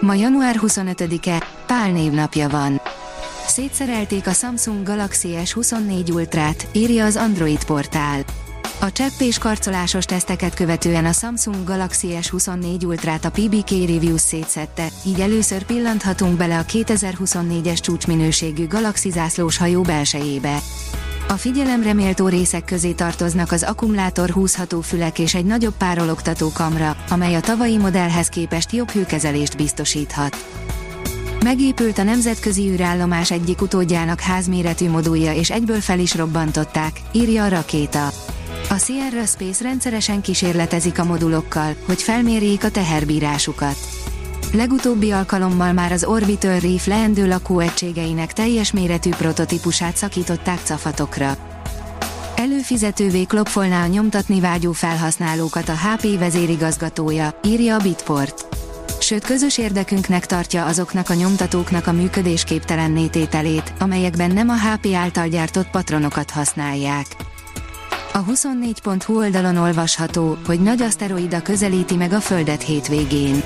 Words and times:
Ma 0.00 0.14
január 0.14 0.56
25-e, 0.62 1.46
Pál 1.66 1.90
névnapja 1.90 2.48
van. 2.48 2.80
Szétszerelték 3.46 4.26
a 4.26 4.32
Samsung 4.32 4.86
Galaxy 4.86 5.28
S24 5.44 6.14
Ultrát, 6.14 6.66
írja 6.72 7.04
az 7.04 7.16
Android 7.16 7.64
portál. 7.64 8.24
A 8.80 8.92
csepp 8.92 9.20
és 9.20 9.38
karcolásos 9.38 10.04
teszteket 10.04 10.54
követően 10.54 11.04
a 11.04 11.12
Samsung 11.12 11.64
Galaxy 11.64 12.08
S24 12.20 12.86
Ultrát 12.86 13.24
a 13.24 13.30
PBK 13.30 13.70
Reviews 13.70 14.20
szétszette, 14.20 14.88
így 15.06 15.20
először 15.20 15.64
pillanthatunk 15.64 16.36
bele 16.36 16.58
a 16.58 16.64
2024-es 16.64 17.80
csúcsminőségű 17.80 18.66
Galaxy 18.66 19.10
zászlós 19.10 19.56
hajó 19.56 19.82
belsejébe. 19.82 20.58
A 21.28 21.32
figyelemre 21.32 21.92
méltó 21.92 22.28
részek 22.28 22.64
közé 22.64 22.92
tartoznak 22.92 23.52
az 23.52 23.62
akkumulátor 23.62 24.30
húzható 24.30 24.80
fülek 24.80 25.18
és 25.18 25.34
egy 25.34 25.44
nagyobb 25.44 25.74
párologtató 25.76 26.50
kamra, 26.52 26.96
amely 27.08 27.34
a 27.34 27.40
tavalyi 27.40 27.76
modellhez 27.76 28.28
képest 28.28 28.72
jobb 28.72 28.90
hőkezelést 28.90 29.56
biztosíthat. 29.56 30.36
Megépült 31.44 31.98
a 31.98 32.02
nemzetközi 32.02 32.68
űrállomás 32.70 33.30
egyik 33.30 33.60
utódjának 33.60 34.20
házméretű 34.20 34.90
modulja 34.90 35.32
és 35.32 35.50
egyből 35.50 35.80
fel 35.80 35.98
is 35.98 36.14
robbantották, 36.14 37.00
írja 37.12 37.44
a 37.44 37.48
rakéta. 37.48 38.06
A 38.68 38.78
Sierra 38.78 39.24
Space 39.24 39.64
rendszeresen 39.64 40.20
kísérletezik 40.20 40.98
a 40.98 41.04
modulokkal, 41.04 41.74
hogy 41.86 42.02
felmérjék 42.02 42.64
a 42.64 42.70
teherbírásukat. 42.70 43.76
Legutóbbi 44.52 45.10
alkalommal 45.10 45.72
már 45.72 45.92
az 45.92 46.04
Orbital 46.04 46.58
Reef 46.58 46.86
leendő 46.86 47.26
lakóegységeinek 47.26 48.32
teljes 48.32 48.72
méretű 48.72 49.10
prototípusát 49.10 49.96
szakították 49.96 50.60
cafatokra. 50.64 51.36
Előfizetővé 52.36 53.24
klopfolná 53.24 53.82
a 53.82 53.86
nyomtatni 53.86 54.40
vágyó 54.40 54.72
felhasználókat 54.72 55.68
a 55.68 55.72
HP 55.72 56.18
vezérigazgatója, 56.18 57.40
írja 57.44 57.74
a 57.74 57.82
Bitport. 57.82 58.46
Sőt 59.00 59.24
közös 59.24 59.58
érdekünknek 59.58 60.26
tartja 60.26 60.66
azoknak 60.66 61.10
a 61.10 61.14
nyomtatóknak 61.14 61.86
a 61.86 61.92
működésképtelenné 61.92 63.06
tételét, 63.06 63.72
amelyekben 63.78 64.30
nem 64.30 64.48
a 64.48 64.56
HP 64.56 64.94
által 64.94 65.28
gyártott 65.28 65.70
patronokat 65.70 66.30
használják. 66.30 67.06
A 68.12 68.24
24.hu 68.24 69.16
oldalon 69.16 69.56
olvasható, 69.56 70.36
hogy 70.46 70.60
nagy 70.60 70.82
aszteroida 70.82 71.42
közelíti 71.42 71.96
meg 71.96 72.12
a 72.12 72.20
Földet 72.20 72.62
hétvégén 72.62 73.42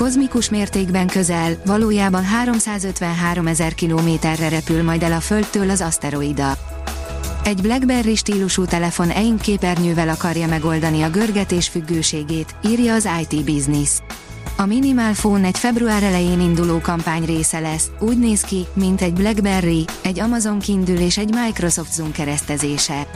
kozmikus 0.00 0.50
mértékben 0.50 1.06
közel, 1.06 1.56
valójában 1.64 2.24
353 2.24 3.46
ezer 3.46 3.74
kilométerre 3.74 4.48
repül 4.48 4.82
majd 4.82 5.02
el 5.02 5.12
a 5.12 5.20
Földtől 5.20 5.70
az 5.70 5.80
aszteroida. 5.80 6.56
Egy 7.44 7.60
BlackBerry 7.62 8.14
stílusú 8.14 8.64
telefon 8.64 9.10
EIN 9.10 9.38
képernyővel 9.38 10.08
akarja 10.08 10.46
megoldani 10.46 11.02
a 11.02 11.10
görgetés 11.10 11.68
függőségét, 11.68 12.54
írja 12.64 12.94
az 12.94 13.08
IT 13.20 13.44
Business. 13.44 13.90
A 14.56 14.66
Minimal 14.66 15.12
Phone 15.12 15.46
egy 15.46 15.58
február 15.58 16.02
elején 16.02 16.40
induló 16.40 16.78
kampány 16.78 17.24
része 17.24 17.58
lesz, 17.58 17.90
úgy 17.98 18.18
néz 18.18 18.40
ki, 18.40 18.66
mint 18.72 19.02
egy 19.02 19.12
BlackBerry, 19.12 19.84
egy 20.02 20.20
Amazon 20.20 20.58
Kindle 20.58 21.04
és 21.04 21.18
egy 21.18 21.34
Microsoft 21.44 21.92
Zoom 21.92 22.12
keresztezése. 22.12 23.06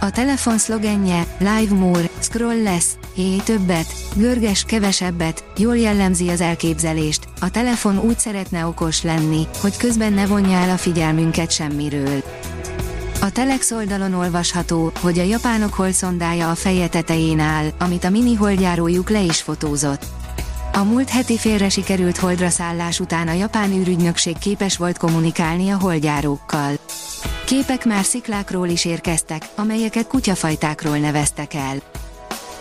A 0.00 0.10
telefon 0.10 0.58
szlogenje 0.58 1.26
Live 1.38 1.74
More, 1.74 2.07
Scroll 2.22 2.62
Less, 2.62 2.84
Hé 3.14 3.36
többet, 3.36 3.94
görges 4.16 4.64
kevesebbet, 4.64 5.44
jól 5.56 5.76
jellemzi 5.76 6.28
az 6.28 6.40
elképzelést, 6.40 7.28
a 7.40 7.50
telefon 7.50 7.98
úgy 7.98 8.18
szeretne 8.18 8.66
okos 8.66 9.02
lenni, 9.02 9.46
hogy 9.60 9.76
közben 9.76 10.12
ne 10.12 10.26
vonja 10.26 10.56
el 10.56 10.70
a 10.70 10.76
figyelmünket 10.76 11.50
semmiről. 11.50 12.22
A 13.20 13.30
Telex 13.30 13.70
oldalon 13.70 14.14
olvasható, 14.14 14.92
hogy 15.00 15.18
a 15.18 15.22
japánok 15.22 15.74
holszondája 15.74 16.50
a 16.50 16.54
feje 16.54 16.88
tetején 16.88 17.40
áll, 17.40 17.66
amit 17.78 18.04
a 18.04 18.10
mini 18.10 18.34
holdjárójuk 18.34 19.10
le 19.10 19.20
is 19.20 19.42
fotózott. 19.42 20.06
A 20.72 20.82
múlt 20.82 21.08
heti 21.08 21.38
félre 21.38 21.68
sikerült 21.68 22.16
holdra 22.16 22.48
szállás 22.48 23.00
után 23.00 23.28
a 23.28 23.32
japán 23.32 23.72
űrügynökség 23.72 24.38
képes 24.38 24.76
volt 24.76 24.98
kommunikálni 24.98 25.70
a 25.70 25.78
holdjárókkal. 25.78 26.72
Képek 27.46 27.84
már 27.84 28.04
sziklákról 28.04 28.68
is 28.68 28.84
érkeztek, 28.84 29.48
amelyeket 29.54 30.06
kutyafajtákról 30.06 30.98
neveztek 30.98 31.54
el. 31.54 31.76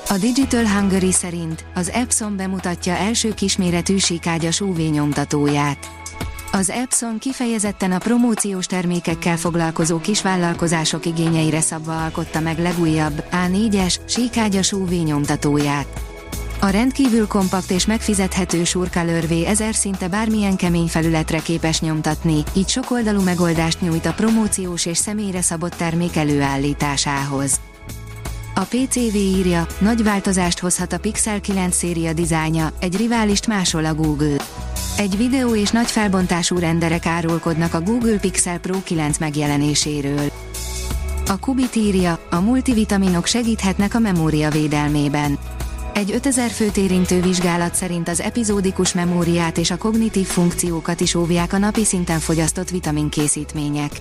A 0.09 0.17
Digital 0.17 0.67
Hungary 0.67 1.11
szerint 1.11 1.65
az 1.75 1.89
Epson 1.89 2.35
bemutatja 2.35 2.93
első 2.93 3.33
kisméretű 3.33 3.97
síkágyas 3.97 4.61
UV 4.61 4.77
nyomtatóját. 4.77 5.89
Az 6.51 6.69
Epson 6.69 7.19
kifejezetten 7.19 7.91
a 7.91 7.97
promóciós 7.97 8.65
termékekkel 8.65 9.37
foglalkozó 9.37 9.99
kisvállalkozások 9.99 11.05
igényeire 11.05 11.61
szabva 11.61 12.03
alkotta 12.03 12.39
meg 12.39 12.59
legújabb 12.59 13.23
A4-es 13.31 13.95
síkágyas 14.05 14.71
UV 14.71 14.89
nyomtatóját. 14.89 15.87
A 16.59 16.67
rendkívül 16.67 17.27
kompakt 17.27 17.71
és 17.71 17.85
megfizethető 17.85 18.63
Surcolor 18.63 19.23
V1000 19.29 19.73
szinte 19.73 20.07
bármilyen 20.07 20.55
kemény 20.55 20.87
felületre 20.87 21.39
képes 21.39 21.81
nyomtatni, 21.81 22.43
így 22.53 22.69
sokoldalú 22.69 23.21
megoldást 23.21 23.81
nyújt 23.81 24.05
a 24.05 24.13
promóciós 24.13 24.85
és 24.85 24.97
személyre 24.97 25.41
szabott 25.41 25.75
termék 25.75 26.15
előállításához. 26.15 27.59
A 28.57 28.65
PCV 28.69 29.15
írja, 29.15 29.67
nagy 29.79 30.03
változást 30.03 30.59
hozhat 30.59 30.93
a 30.93 30.99
Pixel 30.99 31.41
9 31.41 31.75
széria 31.75 32.13
dizájnja, 32.13 32.71
egy 32.79 32.97
riválist 32.97 33.47
másol 33.47 33.85
a 33.85 33.93
Google. 33.93 34.35
Egy 34.97 35.17
videó 35.17 35.55
és 35.55 35.71
nagy 35.71 35.91
felbontású 35.91 36.57
renderek 36.59 37.05
árulkodnak 37.05 37.73
a 37.73 37.81
Google 37.81 38.19
Pixel 38.19 38.59
Pro 38.59 38.83
9 38.83 39.17
megjelenéséről. 39.17 40.31
A 41.27 41.39
Kubit 41.39 41.75
írja, 41.75 42.19
a 42.29 42.39
multivitaminok 42.39 43.25
segíthetnek 43.25 43.95
a 43.95 43.99
memória 43.99 44.49
védelmében. 44.49 45.37
Egy 45.93 46.11
5000 46.11 46.49
főt 46.49 46.77
érintő 46.77 47.21
vizsgálat 47.21 47.75
szerint 47.75 48.09
az 48.09 48.21
epizódikus 48.21 48.93
memóriát 48.93 49.57
és 49.57 49.71
a 49.71 49.77
kognitív 49.77 50.27
funkciókat 50.27 50.99
is 50.99 51.15
óvják 51.15 51.53
a 51.53 51.57
napi 51.57 51.83
szinten 51.83 52.19
fogyasztott 52.19 52.69
vitaminkészítmények. 52.69 53.91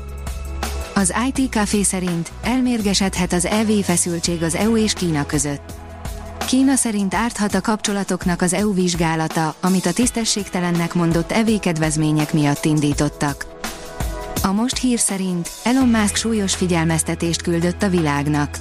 Az 0.98 1.14
IT 1.28 1.50
Café 1.50 1.82
szerint 1.82 2.32
elmérgesedhet 2.42 3.32
az 3.32 3.44
EV 3.44 3.70
feszültség 3.82 4.42
az 4.42 4.54
EU 4.54 4.76
és 4.76 4.92
Kína 4.92 5.26
között. 5.26 5.72
Kína 6.46 6.74
szerint 6.74 7.14
árthat 7.14 7.54
a 7.54 7.60
kapcsolatoknak 7.60 8.42
az 8.42 8.52
EU 8.52 8.74
vizsgálata, 8.74 9.54
amit 9.60 9.86
a 9.86 9.92
tisztességtelennek 9.92 10.94
mondott 10.94 11.32
EV 11.32 11.58
kedvezmények 11.60 12.32
miatt 12.32 12.64
indítottak. 12.64 13.46
A 14.42 14.52
most 14.52 14.78
hír 14.78 14.98
szerint 14.98 15.50
Elon 15.64 15.88
Musk 15.88 16.16
súlyos 16.16 16.54
figyelmeztetést 16.54 17.42
küldött 17.42 17.82
a 17.82 17.88
világnak. 17.88 18.58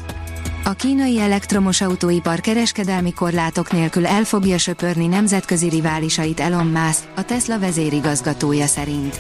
A 0.63 0.74
kínai 0.74 1.19
elektromos 1.19 1.81
autóipar 1.81 2.40
kereskedelmi 2.40 3.13
korlátok 3.13 3.72
nélkül 3.72 4.06
el 4.06 4.24
fogja 4.24 4.57
söpörni 4.57 5.07
nemzetközi 5.07 5.69
riválisait 5.69 6.40
Elon 6.40 6.68
Musk, 6.68 7.03
a 7.16 7.24
Tesla 7.24 7.59
vezérigazgatója 7.59 8.66
szerint. 8.66 9.19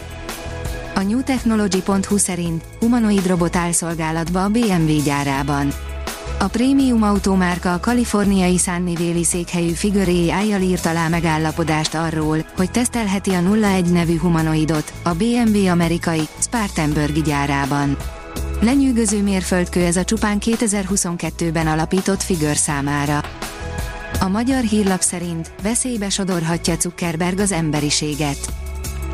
A 0.95 1.01
newtechnology.hu 1.01 2.17
szerint 2.17 2.63
humanoid 2.79 3.27
robot 3.27 3.55
áll 3.55 3.71
szolgálatba 3.71 4.43
a 4.43 4.49
BMW 4.49 5.03
gyárában. 5.03 5.73
A 6.39 6.47
prémium 6.47 7.03
autómárka 7.03 7.73
a 7.73 7.79
kaliforniai 7.79 8.57
Sunnyvale 8.57 9.23
székhelyű 9.23 9.71
Figure 9.71 10.11
AI-jal 10.11 10.61
írt 10.61 10.85
alá 10.85 11.07
megállapodást 11.07 11.95
arról, 11.95 12.45
hogy 12.55 12.71
tesztelheti 12.71 13.31
a 13.31 13.41
01 13.53 13.91
nevű 13.91 14.17
humanoidot, 14.17 14.93
a 15.03 15.13
BMW 15.13 15.67
amerikai, 15.67 16.27
Spartanburgi 16.39 17.21
gyárában. 17.21 17.97
Lenyűgöző 18.61 19.21
mérföldkő 19.21 19.83
ez 19.83 19.95
a 19.95 20.03
csupán 20.03 20.37
2022-ben 20.41 21.67
alapított 21.67 22.23
Figure 22.23 22.55
számára. 22.55 23.21
A 24.19 24.27
magyar 24.27 24.63
hírlap 24.63 25.01
szerint 25.01 25.51
veszélybe 25.61 26.09
sodorhatja 26.09 26.75
Zuckerberg 26.79 27.39
az 27.39 27.51
emberiséget. 27.51 28.64